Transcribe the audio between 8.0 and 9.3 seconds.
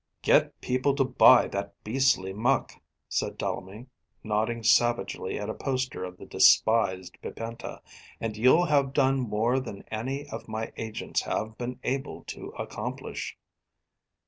"and you'll have done